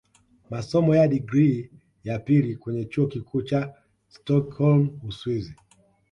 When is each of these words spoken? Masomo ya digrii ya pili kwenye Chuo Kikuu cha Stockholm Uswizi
Masomo 0.49 0.95
ya 0.95 1.07
digrii 1.07 1.69
ya 2.03 2.19
pili 2.19 2.55
kwenye 2.55 2.85
Chuo 2.85 3.07
Kikuu 3.07 3.41
cha 3.41 3.73
Stockholm 4.09 4.99
Uswizi 5.07 5.55